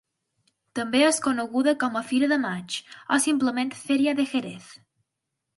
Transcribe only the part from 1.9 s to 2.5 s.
a Fira de